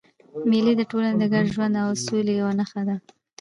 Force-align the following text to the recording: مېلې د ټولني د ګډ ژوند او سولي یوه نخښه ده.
مېلې 0.49 0.73
د 0.77 0.81
ټولني 0.91 1.13
د 1.19 1.23
ګډ 1.33 1.45
ژوند 1.55 1.75
او 1.83 1.89
سولي 2.05 2.33
یوه 2.39 2.51
نخښه 2.59 2.83
ده. 2.87 2.95